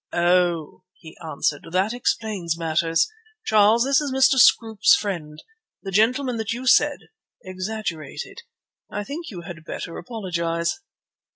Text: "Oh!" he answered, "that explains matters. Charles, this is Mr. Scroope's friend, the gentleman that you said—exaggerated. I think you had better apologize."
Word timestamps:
"Oh!" 0.13 0.81
he 0.93 1.15
answered, 1.23 1.67
"that 1.73 1.93
explains 1.93 2.57
matters. 2.57 3.07
Charles, 3.45 3.83
this 3.83 4.01
is 4.01 4.11
Mr. 4.11 4.39
Scroope's 4.39 4.95
friend, 4.95 5.37
the 5.83 5.91
gentleman 5.91 6.37
that 6.37 6.53
you 6.53 6.65
said—exaggerated. 6.65 8.37
I 8.91 9.03
think 9.03 9.29
you 9.29 9.41
had 9.41 9.63
better 9.63 9.99
apologize." 9.99 10.79